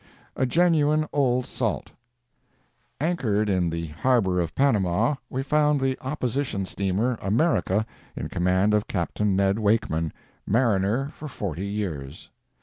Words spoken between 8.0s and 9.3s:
in command of Capt.